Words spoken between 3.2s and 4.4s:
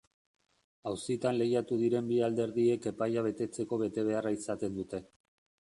betetzeko betebeharra